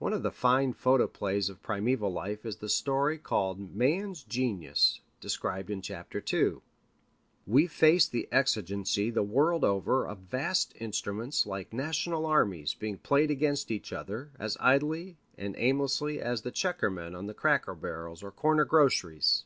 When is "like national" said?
11.46-12.26